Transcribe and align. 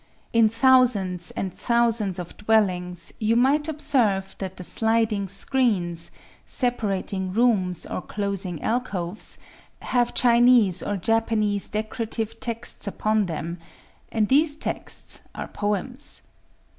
In 0.33 0.49
thousands 0.49 1.29
and 1.37 1.53
thousands 1.53 2.17
of 2.17 2.35
dwellings, 2.35 3.13
you 3.19 3.35
might 3.35 3.67
observe 3.67 4.35
that 4.39 4.57
the 4.57 4.63
sliding 4.63 5.27
screens, 5.27 6.09
separating 6.43 7.31
rooms 7.31 7.85
or 7.85 8.01
closing 8.01 8.63
alcoves, 8.63 9.37
have 9.83 10.15
Chinese 10.15 10.81
or 10.81 10.97
Japanese 10.97 11.69
decorative 11.69 12.39
texts 12.39 12.87
upon 12.87 13.27
them;—and 13.27 14.27
these 14.27 14.55
texts 14.55 15.19
are 15.35 15.47
poems. 15.49 16.23